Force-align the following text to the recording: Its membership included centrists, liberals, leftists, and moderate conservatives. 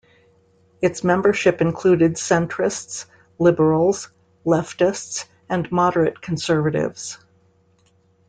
Its 0.81 1.03
membership 1.03 1.61
included 1.61 2.15
centrists, 2.15 3.05
liberals, 3.37 4.09
leftists, 4.47 5.25
and 5.47 5.71
moderate 5.71 6.23
conservatives. 6.23 7.19